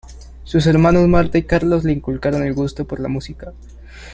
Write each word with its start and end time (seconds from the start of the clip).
Sus 0.45 0.65
hermanos 0.65 1.07
Marta 1.07 1.37
y 1.37 1.43
Carlos 1.43 1.83
le 1.83 1.91
inculcaron 1.91 2.41
el 2.41 2.55
gusto 2.55 2.85
por 2.85 2.99
la 2.99 3.07
música. 3.07 3.53